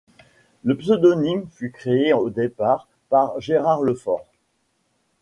[0.63, 4.25] Le pseudonyme fut créé au départ par Gérard Lefort.